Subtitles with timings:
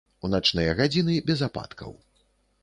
[0.27, 1.95] У начныя гадзіны без ападкаў.